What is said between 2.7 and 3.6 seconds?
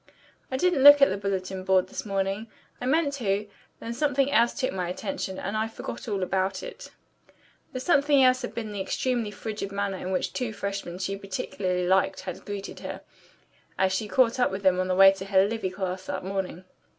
I meant to,